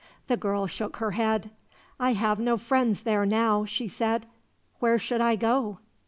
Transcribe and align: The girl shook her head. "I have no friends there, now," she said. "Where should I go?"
The 0.25 0.35
girl 0.35 0.65
shook 0.65 0.97
her 0.97 1.11
head. 1.11 1.51
"I 1.99 2.13
have 2.13 2.39
no 2.39 2.57
friends 2.57 3.03
there, 3.03 3.23
now," 3.23 3.65
she 3.65 3.87
said. 3.87 4.25
"Where 4.79 4.97
should 4.97 5.21
I 5.21 5.35
go?" 5.35 5.77